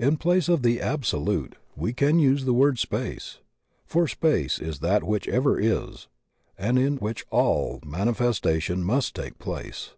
In 0.00 0.16
place 0.16 0.48
of 0.48 0.62
"the 0.62 0.80
Absolute" 0.80 1.54
we 1.76 1.92
can 1.92 2.18
use 2.18 2.44
the 2.44 2.52
word 2.52 2.80
Space. 2.80 3.38
For 3.86 4.08
Space 4.08 4.58
is 4.58 4.80
that 4.80 5.04
which 5.04 5.28
ever 5.28 5.60
is, 5.60 6.08
and 6.58 6.76
in 6.76 6.96
which 6.96 7.24
all 7.30 7.78
mani 7.86 8.10
festation 8.10 8.78
must 8.80 9.14
take 9.14 9.38
place. 9.38 9.90